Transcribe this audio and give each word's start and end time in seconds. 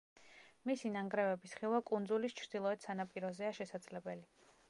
მისი 0.69 0.89
ნანგრევების 0.95 1.53
ხილვა 1.59 1.81
კუნძულის 1.91 2.35
ჩრდილოეთ 2.41 2.87
სანაპიროზეა 2.87 3.53
შესაძლებელი. 3.61 4.27